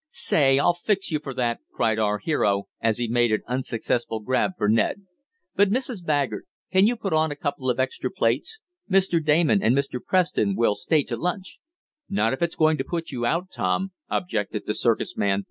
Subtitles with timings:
[0.09, 4.53] "Say, I'll fix you for that!" cried our hero, as he made an unsuccessful grab
[4.57, 5.05] for Ned.
[5.55, 6.03] "But, Mrs.
[6.03, 8.61] Baggert, can you put on a couple of extra plates?
[8.89, 9.23] Mr.
[9.23, 10.03] Damon and Mr.
[10.03, 11.59] Preston will stay to lunch."
[12.09, 15.39] "Not if it's going to put you out, Tom," objected the circus man.